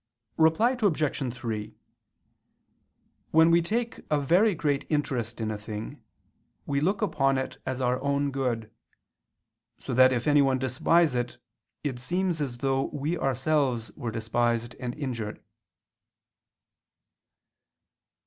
[0.37, 1.31] Reply Obj.
[1.33, 1.75] 3:
[3.29, 6.01] When we take a very great interest in a thing,
[6.65, 8.71] we look upon it as our own good;
[9.77, 11.37] so that if anyone despise it,
[11.83, 15.39] it seems as though we ourselves were despised and injured.